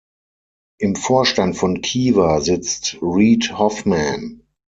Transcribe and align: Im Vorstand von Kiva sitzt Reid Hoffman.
Im 0.79 0.95
Vorstand 0.95 1.55
von 1.57 1.81
Kiva 1.81 2.39
sitzt 2.41 2.97
Reid 3.03 3.55
Hoffman. 3.59 4.41